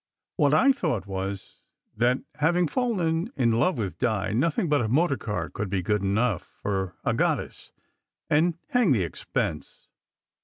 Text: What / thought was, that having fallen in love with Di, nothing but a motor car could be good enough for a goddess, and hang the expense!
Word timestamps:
What 0.35 0.53
/ 0.73 0.75
thought 0.77 1.05
was, 1.05 1.61
that 1.95 2.17
having 2.39 2.67
fallen 2.67 3.31
in 3.35 3.51
love 3.51 3.77
with 3.77 3.99
Di, 3.99 4.33
nothing 4.33 4.67
but 4.67 4.81
a 4.81 4.87
motor 4.87 5.15
car 5.15 5.47
could 5.47 5.69
be 5.69 5.83
good 5.83 6.01
enough 6.01 6.41
for 6.63 6.95
a 7.03 7.13
goddess, 7.13 7.71
and 8.27 8.57
hang 8.69 8.93
the 8.93 9.03
expense! 9.03 9.89